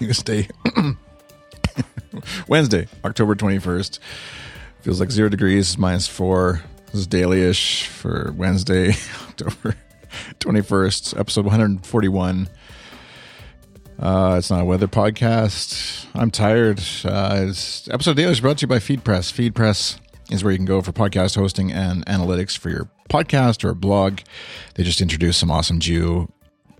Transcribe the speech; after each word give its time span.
Wednesday. 0.00 0.48
Wednesday, 2.48 2.86
October 3.04 3.34
21st. 3.34 3.98
Feels 4.82 5.00
like 5.00 5.10
zero 5.10 5.28
degrees, 5.28 5.76
minus 5.76 6.06
four. 6.06 6.62
This 6.86 6.94
is 7.00 7.06
daily 7.06 7.42
ish 7.42 7.86
for 7.86 8.32
Wednesday, 8.36 8.90
October 9.28 9.74
21st, 10.40 11.18
episode 11.18 11.44
141. 11.44 12.48
Uh, 13.98 14.36
it's 14.38 14.50
not 14.50 14.60
a 14.60 14.64
weather 14.64 14.86
podcast. 14.86 16.06
I'm 16.14 16.30
tired. 16.30 16.80
Uh, 17.04 17.46
it's, 17.48 17.88
episode 17.90 18.16
daily 18.16 18.32
is 18.32 18.40
brought 18.40 18.58
to 18.58 18.62
you 18.62 18.68
by 18.68 18.78
FeedPress. 18.78 19.32
FeedPress 19.32 19.98
is 20.30 20.44
where 20.44 20.52
you 20.52 20.58
can 20.58 20.66
go 20.66 20.80
for 20.80 20.92
podcast 20.92 21.34
hosting 21.34 21.72
and 21.72 22.06
analytics 22.06 22.56
for 22.56 22.70
your 22.70 22.88
podcast 23.10 23.64
or 23.64 23.74
blog. 23.74 24.20
They 24.74 24.84
just 24.84 25.00
introduced 25.00 25.40
some 25.40 25.50
awesome 25.50 25.80
geo 25.80 26.30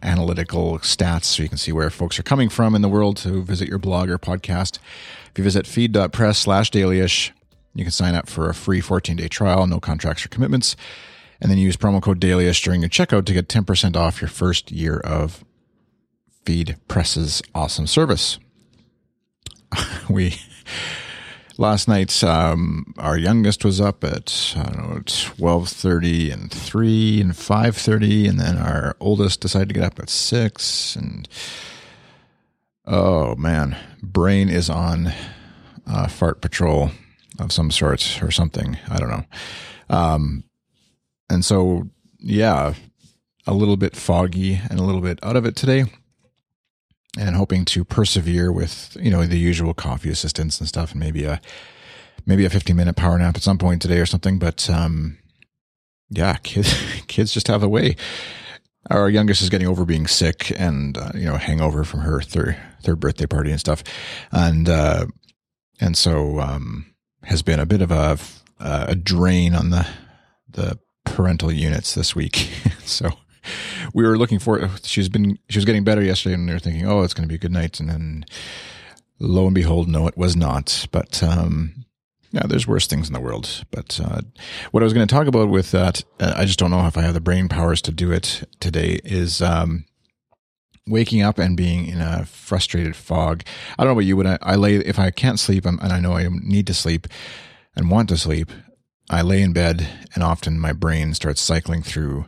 analytical 0.02 0.78
stats 0.78 1.24
so 1.24 1.42
you 1.42 1.48
can 1.48 1.58
see 1.58 1.72
where 1.72 1.90
folks 1.90 2.18
are 2.18 2.22
coming 2.22 2.48
from 2.48 2.74
in 2.74 2.82
the 2.82 2.88
world 2.88 3.16
to 3.18 3.42
visit 3.42 3.68
your 3.68 3.78
blog 3.78 4.08
or 4.10 4.18
podcast. 4.18 4.78
If 5.30 5.38
you 5.38 5.44
visit 5.44 5.66
feed.press 5.66 6.38
slash 6.38 6.70
dailyish, 6.70 7.30
you 7.74 7.84
can 7.84 7.92
sign 7.92 8.14
up 8.14 8.28
for 8.28 8.48
a 8.48 8.54
free 8.54 8.80
14 8.80 9.16
day 9.16 9.28
trial, 9.28 9.66
no 9.66 9.80
contracts 9.80 10.24
or 10.24 10.28
commitments, 10.28 10.76
and 11.40 11.50
then 11.50 11.58
use 11.58 11.76
promo 11.76 12.02
code 12.02 12.20
dailyish 12.20 12.62
during 12.62 12.80
your 12.80 12.90
checkout 12.90 13.24
to 13.26 13.32
get 13.32 13.48
10% 13.48 13.96
off 13.96 14.20
your 14.20 14.28
first 14.28 14.72
year 14.72 14.98
of 14.98 15.44
Feed 16.44 16.76
Press's 16.88 17.42
awesome 17.54 17.86
service. 17.86 18.38
we 20.10 20.34
last 21.58 21.88
night 21.88 22.22
um, 22.24 22.94
our 22.96 23.18
youngest 23.18 23.64
was 23.64 23.80
up 23.80 24.02
at 24.04 24.54
I 24.56 24.62
don't 24.62 24.90
know 24.90 25.02
twelve 25.04 25.68
thirty 25.68 26.30
and 26.30 26.50
three 26.50 27.20
and 27.20 27.36
five 27.36 27.76
thirty, 27.76 28.26
and 28.26 28.40
then 28.40 28.56
our 28.56 28.96
oldest 29.00 29.40
decided 29.40 29.68
to 29.68 29.74
get 29.74 29.84
up 29.84 29.98
at 29.98 30.08
six. 30.08 30.96
And 30.96 31.28
oh 32.86 33.34
man, 33.34 33.76
brain 34.02 34.48
is 34.48 34.70
on 34.70 35.12
uh, 35.86 36.08
fart 36.08 36.40
patrol 36.40 36.92
of 37.38 37.52
some 37.52 37.70
sort 37.70 38.22
or 38.22 38.30
something. 38.30 38.78
I 38.88 38.98
don't 38.98 39.10
know. 39.10 39.24
Um, 39.90 40.44
and 41.28 41.44
so 41.44 41.88
yeah, 42.18 42.74
a 43.46 43.52
little 43.52 43.76
bit 43.76 43.96
foggy 43.96 44.60
and 44.70 44.78
a 44.80 44.84
little 44.84 45.00
bit 45.00 45.18
out 45.22 45.36
of 45.36 45.44
it 45.44 45.56
today 45.56 45.84
and 47.18 47.36
hoping 47.36 47.64
to 47.66 47.84
persevere 47.84 48.52
with 48.52 48.96
you 49.00 49.10
know 49.10 49.26
the 49.26 49.38
usual 49.38 49.74
coffee 49.74 50.10
assistance 50.10 50.60
and 50.60 50.68
stuff 50.68 50.92
and 50.92 51.00
maybe 51.00 51.24
a 51.24 51.40
maybe 52.26 52.44
a 52.44 52.50
15 52.50 52.76
minute 52.76 52.96
power 52.96 53.18
nap 53.18 53.36
at 53.36 53.42
some 53.42 53.58
point 53.58 53.82
today 53.82 53.98
or 53.98 54.06
something 54.06 54.38
but 54.38 54.68
um 54.70 55.18
yeah 56.10 56.36
kids 56.42 56.74
kids 57.06 57.32
just 57.32 57.48
have 57.48 57.62
a 57.62 57.68
way. 57.68 57.96
Our 58.90 59.10
youngest 59.10 59.42
is 59.42 59.50
getting 59.50 59.68
over 59.68 59.84
being 59.84 60.06
sick 60.06 60.52
and 60.58 60.96
uh, 60.96 61.10
you 61.14 61.26
know 61.26 61.36
hangover 61.36 61.84
from 61.84 62.00
her 62.00 62.20
third 62.20 62.56
third 62.82 63.00
birthday 63.00 63.26
party 63.26 63.50
and 63.50 63.60
stuff. 63.60 63.82
And 64.32 64.68
uh 64.68 65.06
and 65.80 65.96
so 65.96 66.40
um 66.40 66.86
has 67.24 67.42
been 67.42 67.60
a 67.60 67.66
bit 67.66 67.82
of 67.82 67.90
a 67.90 68.18
a 68.60 68.94
drain 68.94 69.54
on 69.54 69.70
the 69.70 69.86
the 70.48 70.78
parental 71.04 71.52
units 71.52 71.94
this 71.94 72.14
week. 72.14 72.50
So 72.88 73.10
we 73.94 74.04
were 74.04 74.18
looking 74.18 74.38
for 74.38 74.68
she's 74.82 75.08
been 75.08 75.38
she 75.48 75.58
was 75.58 75.64
getting 75.64 75.84
better 75.84 76.02
yesterday 76.02 76.34
and 76.34 76.46
we 76.46 76.52
were 76.52 76.58
thinking 76.58 76.86
oh 76.86 77.02
it's 77.02 77.14
going 77.14 77.24
to 77.24 77.28
be 77.28 77.36
a 77.36 77.38
good 77.38 77.52
night. 77.52 77.80
And 77.80 77.88
then 77.88 78.24
lo 79.18 79.46
and 79.46 79.54
behold 79.54 79.88
no 79.88 80.06
it 80.06 80.16
was 80.16 80.36
not. 80.36 80.86
But 80.90 81.22
um 81.22 81.84
yeah 82.30 82.46
there's 82.46 82.66
worse 82.66 82.86
things 82.86 83.08
in 83.08 83.14
the 83.14 83.20
world. 83.20 83.64
But 83.70 84.00
uh, 84.02 84.22
what 84.70 84.82
i 84.82 84.84
was 84.84 84.92
going 84.92 85.06
to 85.06 85.14
talk 85.14 85.26
about 85.26 85.48
with 85.48 85.70
that 85.70 86.02
uh, 86.20 86.34
i 86.36 86.44
just 86.44 86.58
don't 86.58 86.70
know 86.70 86.86
if 86.86 86.96
i 86.96 87.02
have 87.02 87.14
the 87.14 87.20
brain 87.20 87.48
powers 87.48 87.82
to 87.82 87.92
do 87.92 88.12
it 88.12 88.48
today 88.60 89.00
is 89.04 89.40
um 89.42 89.84
waking 90.86 91.20
up 91.20 91.38
and 91.38 91.54
being 91.54 91.86
in 91.86 92.00
a 92.00 92.24
frustrated 92.24 92.96
fog. 92.96 93.42
I 93.78 93.84
don't 93.84 93.88
know 93.88 93.98
about 93.98 94.06
you 94.06 94.16
when 94.16 94.26
i, 94.26 94.38
I 94.42 94.56
lay 94.56 94.76
if 94.76 94.98
i 94.98 95.10
can't 95.10 95.38
sleep 95.38 95.66
and 95.66 95.80
i 95.80 96.00
know 96.00 96.14
i 96.14 96.28
need 96.28 96.66
to 96.68 96.74
sleep 96.74 97.06
and 97.76 97.90
want 97.90 98.08
to 98.08 98.16
sleep 98.16 98.50
I 99.10 99.22
lay 99.22 99.40
in 99.42 99.52
bed 99.52 99.88
and 100.14 100.22
often 100.22 100.58
my 100.58 100.72
brain 100.72 101.14
starts 101.14 101.40
cycling 101.40 101.82
through 101.82 102.26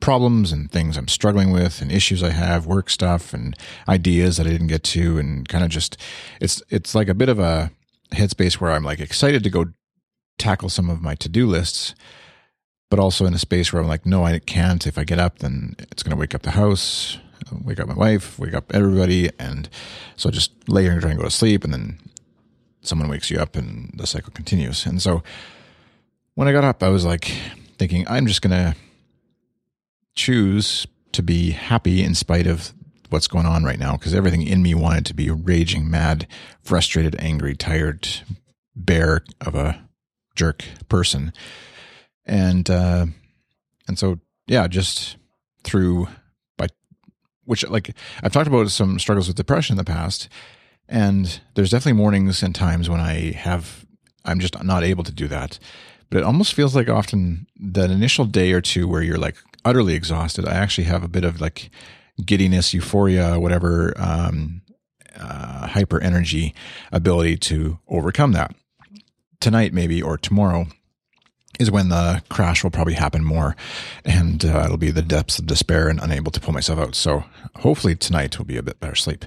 problems 0.00 0.50
and 0.50 0.70
things 0.70 0.96
I'm 0.96 1.08
struggling 1.08 1.52
with 1.52 1.80
and 1.80 1.92
issues 1.92 2.22
I 2.22 2.30
have, 2.30 2.66
work 2.66 2.90
stuff 2.90 3.32
and 3.32 3.56
ideas 3.88 4.38
that 4.38 4.46
I 4.46 4.50
didn't 4.50 4.68
get 4.68 4.82
to 4.84 5.18
and 5.18 5.48
kind 5.48 5.62
of 5.62 5.70
just 5.70 5.96
it's 6.40 6.62
it's 6.70 6.94
like 6.94 7.08
a 7.08 7.14
bit 7.14 7.28
of 7.28 7.38
a 7.38 7.70
headspace 8.12 8.54
where 8.54 8.72
I'm 8.72 8.82
like 8.82 8.98
excited 8.98 9.44
to 9.44 9.50
go 9.50 9.66
tackle 10.38 10.70
some 10.70 10.88
of 10.88 11.02
my 11.02 11.14
to-do 11.14 11.46
lists 11.46 11.94
but 12.88 12.98
also 12.98 13.26
in 13.26 13.34
a 13.34 13.38
space 13.38 13.72
where 13.72 13.82
I'm 13.82 13.88
like 13.88 14.06
no 14.06 14.24
I 14.24 14.38
can't 14.38 14.86
if 14.86 14.98
I 14.98 15.04
get 15.04 15.18
up 15.18 15.38
then 15.38 15.76
it's 15.78 16.02
going 16.02 16.16
to 16.16 16.20
wake 16.20 16.34
up 16.34 16.42
the 16.42 16.52
house, 16.52 17.18
wake 17.62 17.78
up 17.78 17.88
my 17.88 17.94
wife, 17.94 18.38
wake 18.38 18.54
up 18.54 18.74
everybody 18.74 19.30
and 19.38 19.68
so 20.16 20.30
I 20.30 20.32
just 20.32 20.68
lay 20.68 20.82
here 20.82 20.92
and 20.92 21.00
try 21.00 21.10
and 21.10 21.20
go 21.20 21.24
to 21.24 21.30
sleep 21.30 21.62
and 21.62 21.72
then 21.72 21.98
someone 22.80 23.08
wakes 23.08 23.30
you 23.30 23.38
up 23.38 23.56
and 23.56 23.92
the 23.94 24.06
cycle 24.06 24.32
continues. 24.32 24.86
And 24.86 25.02
so 25.02 25.22
when 26.34 26.48
I 26.48 26.52
got 26.52 26.64
up 26.64 26.82
I 26.82 26.88
was 26.88 27.04
like 27.04 27.30
thinking 27.76 28.06
I'm 28.08 28.26
just 28.26 28.40
going 28.40 28.56
to 28.56 28.74
choose 30.14 30.86
to 31.12 31.22
be 31.22 31.50
happy 31.50 32.02
in 32.02 32.14
spite 32.14 32.46
of 32.46 32.72
what's 33.10 33.26
going 33.26 33.46
on 33.46 33.64
right 33.64 33.78
now 33.78 33.96
because 33.96 34.14
everything 34.14 34.42
in 34.46 34.62
me 34.62 34.74
wanted 34.74 35.04
to 35.06 35.14
be 35.14 35.30
raging, 35.30 35.90
mad, 35.90 36.26
frustrated, 36.62 37.16
angry, 37.18 37.54
tired, 37.54 38.08
bear 38.74 39.22
of 39.40 39.54
a 39.54 39.82
jerk 40.36 40.64
person. 40.88 41.32
And 42.24 42.70
uh 42.70 43.06
and 43.88 43.98
so 43.98 44.20
yeah, 44.46 44.68
just 44.68 45.16
through 45.64 46.08
by 46.56 46.68
which 47.44 47.68
like 47.68 47.94
I've 48.22 48.32
talked 48.32 48.48
about 48.48 48.70
some 48.70 48.98
struggles 48.98 49.26
with 49.26 49.36
depression 49.36 49.74
in 49.74 49.78
the 49.78 49.84
past 49.84 50.28
and 50.88 51.40
there's 51.54 51.70
definitely 51.70 52.00
mornings 52.00 52.42
and 52.42 52.54
times 52.54 52.88
when 52.88 53.00
I 53.00 53.32
have 53.32 53.84
I'm 54.24 54.38
just 54.38 54.62
not 54.62 54.84
able 54.84 55.04
to 55.04 55.12
do 55.12 55.28
that. 55.28 55.58
But 56.10 56.18
it 56.18 56.24
almost 56.24 56.54
feels 56.54 56.74
like 56.74 56.88
often 56.88 57.46
that 57.56 57.90
initial 57.90 58.24
day 58.24 58.52
or 58.52 58.60
two 58.60 58.88
where 58.88 59.02
you're 59.02 59.18
like 59.18 59.36
utterly 59.64 59.94
exhausted. 59.94 60.46
I 60.46 60.54
actually 60.54 60.84
have 60.84 61.04
a 61.04 61.08
bit 61.08 61.24
of 61.24 61.40
like 61.40 61.70
giddiness, 62.24 62.74
euphoria, 62.74 63.38
whatever, 63.38 63.94
um, 63.96 64.62
uh, 65.16 65.66
hyper 65.66 66.00
energy 66.00 66.54
ability 66.92 67.36
to 67.36 67.78
overcome 67.88 68.32
that. 68.32 68.54
Tonight, 69.40 69.72
maybe, 69.72 70.02
or 70.02 70.18
tomorrow, 70.18 70.66
is 71.58 71.70
when 71.70 71.88
the 71.88 72.22
crash 72.28 72.62
will 72.62 72.70
probably 72.70 72.94
happen 72.94 73.24
more, 73.24 73.56
and 74.04 74.44
uh, 74.44 74.62
it'll 74.64 74.76
be 74.76 74.90
the 74.90 75.02
depths 75.02 75.38
of 75.38 75.46
despair 75.46 75.88
and 75.88 76.00
unable 76.00 76.30
to 76.32 76.40
pull 76.40 76.54
myself 76.54 76.78
out. 76.78 76.94
So, 76.94 77.24
hopefully, 77.56 77.96
tonight 77.96 78.38
will 78.38 78.46
be 78.46 78.56
a 78.56 78.62
bit 78.62 78.80
better 78.80 78.94
sleep. 78.94 79.24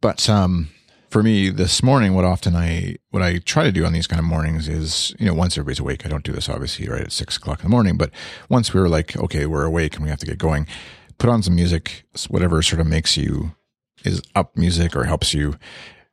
But 0.00 0.28
um, 0.28 0.68
for 1.14 1.22
me 1.22 1.48
this 1.48 1.80
morning 1.80 2.12
what 2.12 2.24
often 2.24 2.56
i 2.56 2.96
what 3.10 3.22
i 3.22 3.38
try 3.38 3.62
to 3.62 3.70
do 3.70 3.84
on 3.84 3.92
these 3.92 4.08
kind 4.08 4.18
of 4.18 4.26
mornings 4.26 4.66
is 4.66 5.14
you 5.16 5.24
know 5.24 5.32
once 5.32 5.56
everybody's 5.56 5.78
awake 5.78 6.04
i 6.04 6.08
don't 6.08 6.24
do 6.24 6.32
this 6.32 6.48
obviously 6.48 6.88
right 6.88 7.02
at 7.02 7.12
six 7.12 7.36
o'clock 7.36 7.60
in 7.60 7.66
the 7.66 7.70
morning 7.70 7.96
but 7.96 8.10
once 8.48 8.74
we 8.74 8.80
are 8.80 8.88
like 8.88 9.16
okay 9.16 9.46
we're 9.46 9.64
awake 9.64 9.94
and 9.94 10.02
we 10.02 10.10
have 10.10 10.18
to 10.18 10.26
get 10.26 10.38
going 10.38 10.66
put 11.18 11.30
on 11.30 11.40
some 11.40 11.54
music 11.54 12.04
whatever 12.26 12.60
sort 12.62 12.80
of 12.80 12.88
makes 12.88 13.16
you 13.16 13.54
is 14.04 14.20
up 14.34 14.56
music 14.56 14.96
or 14.96 15.04
helps 15.04 15.32
you 15.32 15.56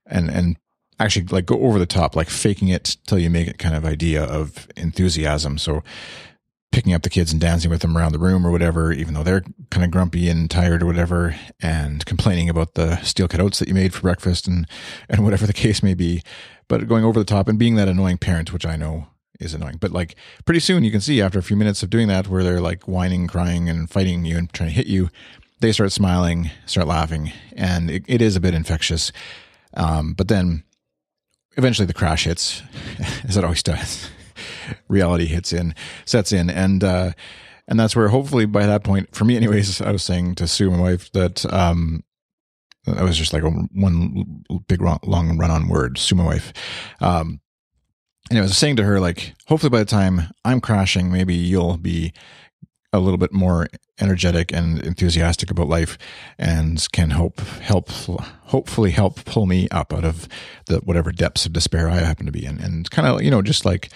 and 0.05 0.29
and 0.29 0.55
actually 1.01 1.25
like 1.31 1.47
go 1.47 1.59
over 1.61 1.79
the 1.79 1.85
top 1.85 2.15
like 2.15 2.29
faking 2.29 2.67
it 2.67 2.97
till 3.07 3.17
you 3.17 3.29
make 3.29 3.47
it 3.47 3.57
kind 3.57 3.75
of 3.75 3.85
idea 3.85 4.23
of 4.23 4.67
enthusiasm. 4.77 5.57
So 5.57 5.83
picking 6.71 6.93
up 6.93 7.01
the 7.01 7.09
kids 7.09 7.31
and 7.31 7.41
dancing 7.41 7.69
with 7.69 7.81
them 7.81 7.97
around 7.97 8.13
the 8.13 8.19
room 8.19 8.47
or 8.47 8.51
whatever, 8.51 8.91
even 8.93 9.13
though 9.13 9.23
they're 9.23 9.43
kind 9.69 9.83
of 9.83 9.91
grumpy 9.91 10.29
and 10.29 10.49
tired 10.49 10.81
or 10.81 10.85
whatever, 10.85 11.35
and 11.61 12.05
complaining 12.05 12.49
about 12.49 12.75
the 12.75 12.97
steel 13.01 13.27
cut 13.27 13.41
oats 13.41 13.59
that 13.59 13.67
you 13.67 13.73
made 13.73 13.93
for 13.93 14.01
breakfast 14.01 14.47
and, 14.47 14.67
and 15.09 15.23
whatever 15.23 15.45
the 15.45 15.53
case 15.53 15.83
may 15.83 15.93
be. 15.93 16.23
But 16.67 16.87
going 16.87 17.03
over 17.03 17.19
the 17.19 17.25
top 17.25 17.47
and 17.47 17.59
being 17.59 17.75
that 17.75 17.89
annoying 17.89 18.17
parent, 18.17 18.53
which 18.53 18.65
I 18.65 18.77
know 18.77 19.07
is 19.39 19.53
annoying. 19.53 19.77
But 19.79 19.91
like 19.91 20.15
pretty 20.45 20.61
soon 20.61 20.83
you 20.83 20.91
can 20.91 21.01
see 21.01 21.21
after 21.21 21.39
a 21.39 21.43
few 21.43 21.57
minutes 21.57 21.83
of 21.83 21.89
doing 21.89 22.07
that 22.07 22.27
where 22.27 22.43
they're 22.43 22.61
like 22.61 22.87
whining, 22.87 23.27
crying, 23.27 23.67
and 23.67 23.89
fighting 23.89 24.23
you 24.23 24.37
and 24.37 24.51
trying 24.53 24.69
to 24.69 24.75
hit 24.75 24.87
you, 24.87 25.09
they 25.59 25.73
start 25.73 25.91
smiling, 25.91 26.51
start 26.65 26.87
laughing, 26.87 27.33
and 27.55 27.91
it, 27.91 28.03
it 28.07 28.21
is 28.21 28.35
a 28.35 28.39
bit 28.39 28.53
infectious. 28.53 29.11
Um, 29.73 30.13
but 30.13 30.27
then 30.27 30.63
eventually 31.57 31.85
the 31.85 31.93
crash 31.93 32.23
hits, 32.23 32.63
as 33.27 33.35
it 33.35 33.43
always 33.43 33.63
does 33.63 34.09
reality 34.87 35.25
hits 35.25 35.53
in, 35.53 35.75
sets 36.05 36.31
in, 36.31 36.49
and 36.49 36.83
uh, 36.83 37.11
and 37.67 37.79
that's 37.79 37.95
where 37.95 38.09
hopefully 38.09 38.45
by 38.45 38.65
that 38.65 38.83
point, 38.83 39.15
for 39.15 39.25
me, 39.25 39.37
anyways, 39.37 39.81
I 39.81 39.91
was 39.91 40.03
saying 40.03 40.35
to 40.35 40.47
Sue, 40.47 40.71
my 40.71 40.79
wife, 40.79 41.11
that 41.13 41.51
um, 41.53 42.03
I 42.87 43.03
was 43.03 43.17
just 43.17 43.33
like 43.33 43.43
a 43.43 43.49
one 43.49 44.43
big 44.67 44.81
long 44.81 45.37
run 45.37 45.51
on 45.51 45.67
word, 45.67 45.97
Sue, 45.97 46.15
my 46.15 46.25
wife. 46.25 46.53
Um, 46.99 47.39
and 48.29 48.39
I 48.39 48.41
was 48.41 48.57
saying 48.57 48.77
to 48.77 48.83
her, 48.83 48.99
like, 48.99 49.33
hopefully 49.47 49.69
by 49.69 49.79
the 49.79 49.85
time 49.85 50.33
I'm 50.45 50.61
crashing, 50.61 51.11
maybe 51.11 51.35
you'll 51.35 51.77
be 51.77 52.13
a 52.93 52.99
little 52.99 53.17
bit 53.17 53.31
more 53.31 53.67
energetic 53.99 54.51
and 54.51 54.81
enthusiastic 54.83 55.51
about 55.51 55.67
life 55.67 55.97
and 56.37 56.85
can 56.91 57.11
hope 57.11 57.39
help 57.39 57.89
hopefully 57.89 58.91
help 58.91 59.23
pull 59.25 59.45
me 59.45 59.69
up 59.69 59.93
out 59.93 60.03
of 60.03 60.27
the 60.65 60.79
whatever 60.79 61.11
depths 61.11 61.45
of 61.45 61.53
despair 61.53 61.87
I 61.89 61.99
happen 61.99 62.25
to 62.25 62.31
be 62.31 62.45
in 62.45 62.59
and 62.59 62.89
kind 62.89 63.07
of 63.07 63.21
you 63.21 63.31
know 63.31 63.41
just 63.41 63.63
like 63.63 63.89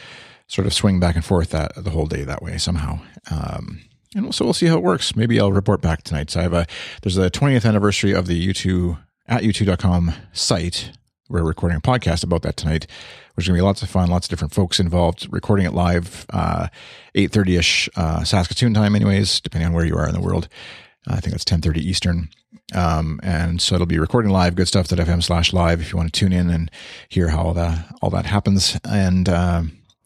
sort 0.48 0.68
of 0.68 0.74
swing 0.74 1.00
back 1.00 1.16
and 1.16 1.26
forth 1.26 1.50
that 1.50 1.74
the 1.76 1.90
whole 1.90 2.06
day 2.06 2.24
that 2.24 2.42
way 2.42 2.58
somehow. 2.58 3.00
Um, 3.32 3.82
and 4.16 4.34
so 4.34 4.46
we'll 4.46 4.54
see 4.54 4.68
how 4.68 4.78
it 4.78 4.84
works. 4.84 5.16
Maybe 5.16 5.40
I'll 5.40 5.52
report 5.52 5.82
back 5.82 6.04
tonight. 6.04 6.30
So 6.32 6.40
I 6.40 6.44
have 6.44 6.54
a 6.54 6.68
there's 7.02 7.18
a 7.18 7.30
20th 7.30 7.66
anniversary 7.66 8.14
of 8.14 8.28
the 8.28 8.48
U2 8.48 8.98
at 9.28 9.44
u2.com 9.44 10.14
site. 10.34 10.92
We're 11.28 11.44
recording 11.44 11.78
a 11.78 11.82
podcast 11.82 12.24
about 12.24 12.44
that 12.44 12.56
tonight, 12.56 12.86
which 13.34 13.46
is 13.46 13.48
going 13.48 13.58
to 13.58 13.62
be 13.64 13.66
lots 13.66 13.82
of 13.82 13.90
fun, 13.90 14.10
lots 14.10 14.28
of 14.28 14.30
different 14.30 14.54
folks 14.54 14.80
involved, 14.80 15.28
recording 15.32 15.66
it 15.66 15.74
live, 15.74 16.26
uh, 16.32 16.68
8.30ish 17.16 17.90
uh, 17.96 18.24
Saskatoon 18.24 18.76
time 18.76 18.96
anyways, 18.96 19.42
depending 19.42 19.68
on 19.68 19.74
where 19.74 19.86
you 19.86 19.98
are 19.98 20.08
in 20.08 20.14
the 20.14 20.22
world. 20.22 20.48
I 21.08 21.20
think 21.20 21.36
it's 21.36 21.44
10.30 21.44 21.78
Eastern. 21.78 22.30
Um, 22.74 23.20
and 23.24 23.60
so 23.60 23.76
it'll 23.76 23.88
be 23.88 24.00
recording 24.00 24.32
live, 24.32 24.56
goodstuff.fm 24.56 25.24
slash 25.24 25.52
live 25.52 25.82
if 25.82 25.92
you 25.92 25.98
want 25.98 26.14
to 26.14 26.20
tune 26.20 26.34
in 26.34 26.50
and 26.50 26.70
hear 27.10 27.30
how 27.30 27.42
all 27.42 27.54
that, 27.56 27.88
all 28.04 28.12
that 28.12 28.28
happens. 28.28 28.80
And 28.84 29.28
uh, 29.28 29.64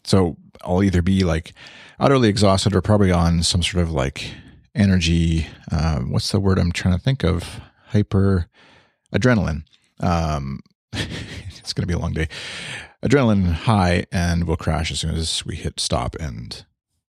so 0.09 0.37
I'll 0.63 0.81
either 0.81 1.03
be 1.03 1.23
like 1.23 1.53
utterly 1.99 2.29
exhausted 2.29 2.75
or 2.75 2.81
probably 2.81 3.11
on 3.11 3.43
some 3.43 3.61
sort 3.61 3.83
of 3.83 3.91
like 3.91 4.31
energy. 4.73 5.45
Uh, 5.71 5.99
what's 5.99 6.31
the 6.31 6.39
word 6.39 6.57
I'm 6.57 6.71
trying 6.71 6.97
to 6.97 7.03
think 7.03 7.23
of? 7.23 7.61
Hyper 7.89 8.47
adrenaline. 9.13 9.65
Um, 9.99 10.61
it's 10.93 11.73
going 11.73 11.83
to 11.83 11.87
be 11.87 11.93
a 11.93 11.99
long 11.99 12.13
day. 12.13 12.27
Adrenaline 13.05 13.51
high, 13.51 14.05
and 14.11 14.45
we'll 14.45 14.57
crash 14.57 14.91
as 14.91 15.01
soon 15.01 15.13
as 15.13 15.45
we 15.45 15.55
hit 15.55 15.79
stop 15.79 16.15
and 16.19 16.65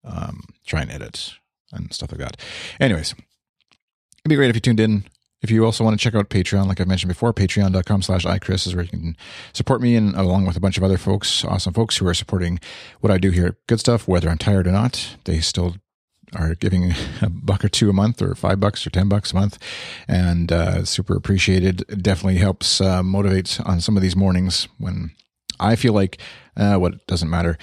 um, 0.02 0.40
try 0.66 0.80
and 0.80 0.90
edit 0.90 1.34
and 1.72 1.92
stuff 1.92 2.10
like 2.10 2.20
that. 2.20 2.40
Anyways, 2.80 3.12
it'd 3.12 4.28
be 4.28 4.36
great 4.36 4.48
if 4.48 4.56
you 4.56 4.60
tuned 4.60 4.80
in. 4.80 5.04
If 5.42 5.50
you 5.50 5.64
also 5.64 5.84
want 5.84 5.98
to 5.98 6.02
check 6.02 6.14
out 6.14 6.30
Patreon, 6.30 6.66
like 6.66 6.80
I've 6.80 6.88
mentioned 6.88 7.08
before, 7.08 7.32
patreon.com 7.32 8.02
slash 8.02 8.24
iChris 8.24 8.66
is 8.66 8.74
where 8.74 8.84
you 8.84 8.90
can 8.90 9.16
support 9.52 9.82
me 9.82 9.94
and 9.94 10.14
along 10.14 10.46
with 10.46 10.56
a 10.56 10.60
bunch 10.60 10.78
of 10.78 10.82
other 10.82 10.96
folks, 10.96 11.44
awesome 11.44 11.74
folks 11.74 11.98
who 11.98 12.06
are 12.06 12.14
supporting 12.14 12.58
what 13.00 13.10
I 13.10 13.18
do 13.18 13.30
here 13.30 13.58
Good 13.66 13.80
Stuff, 13.80 14.08
whether 14.08 14.30
I'm 14.30 14.38
tired 14.38 14.66
or 14.66 14.72
not. 14.72 15.16
They 15.24 15.40
still 15.40 15.76
are 16.34 16.54
giving 16.54 16.92
a 17.22 17.28
buck 17.28 17.64
or 17.64 17.68
two 17.68 17.90
a 17.90 17.92
month 17.92 18.22
or 18.22 18.34
five 18.34 18.60
bucks 18.60 18.86
or 18.86 18.90
10 18.90 19.08
bucks 19.08 19.32
a 19.32 19.34
month 19.34 19.58
and 20.08 20.50
uh, 20.50 20.84
super 20.84 21.14
appreciated. 21.14 21.84
It 21.88 22.02
definitely 22.02 22.38
helps 22.38 22.80
uh, 22.80 23.02
motivate 23.02 23.60
on 23.64 23.80
some 23.80 23.96
of 23.96 24.02
these 24.02 24.16
mornings 24.16 24.68
when 24.78 25.10
I 25.60 25.76
feel 25.76 25.92
like 25.92 26.18
uh, 26.56 26.76
what 26.76 27.06
doesn't 27.06 27.30
matter. 27.30 27.58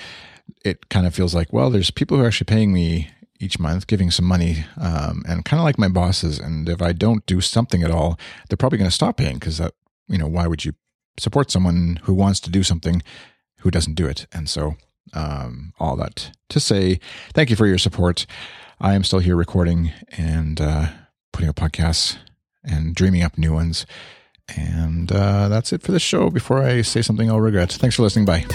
It 0.64 0.90
kind 0.90 1.08
of 1.08 1.16
feels 1.16 1.34
like, 1.34 1.52
well, 1.52 1.70
there's 1.70 1.92
people 1.92 2.18
who 2.18 2.24
are 2.24 2.28
actually 2.28 2.46
paying 2.46 2.72
me 2.72 3.10
each 3.44 3.60
month, 3.60 3.88
giving 3.88 4.12
some 4.12 4.26
money, 4.26 4.66
um, 4.80 5.24
and 5.28 5.46
kind 5.46 5.60
of 5.60 5.66
like 5.66 5.78
my 5.78 5.90
bosses. 5.90 6.40
And 6.40 6.68
if 6.70 6.82
I 6.82 6.94
don't 6.94 7.26
do 7.26 7.42
something 7.42 7.84
at 7.84 7.92
all, 7.92 8.18
they're 8.48 8.58
probably 8.58 8.78
going 8.78 8.90
to 8.90 8.96
stop 8.96 9.18
paying 9.18 9.36
because 9.36 9.58
that, 9.58 9.74
you 10.08 10.18
know, 10.18 10.28
why 10.28 10.48
would 10.48 10.66
you 10.66 10.74
support 11.18 11.52
someone 11.52 12.00
who 12.04 12.14
wants 12.14 12.40
to 12.42 12.50
do 12.50 12.64
something 12.64 13.04
who 13.60 13.72
doesn't 13.72 13.96
do 13.96 14.08
it? 14.08 14.26
And 14.32 14.50
so, 14.50 14.76
um, 15.14 15.74
all 15.80 15.96
that 15.98 16.32
to 16.50 16.60
say, 16.60 17.00
thank 17.34 17.50
you 17.50 17.56
for 17.56 17.68
your 17.68 17.78
support. 17.78 18.26
I 18.80 18.94
am 18.94 19.04
still 19.04 19.20
here 19.20 19.36
recording 19.36 19.92
and 20.18 20.60
uh, 20.60 20.88
putting 21.32 21.50
up 21.50 21.56
podcasts 21.56 22.18
and 22.64 22.96
dreaming 22.96 23.22
up 23.24 23.38
new 23.38 23.54
ones. 23.54 23.86
And 24.56 25.12
uh, 25.12 25.48
that's 25.48 25.72
it 25.72 25.82
for 25.82 25.92
this 25.92 26.02
show. 26.02 26.30
Before 26.30 26.64
I 26.64 26.82
say 26.82 27.02
something 27.02 27.30
I'll 27.30 27.40
regret, 27.40 27.72
thanks 27.72 27.96
for 27.96 28.04
listening. 28.04 28.26
Bye. 28.26 28.46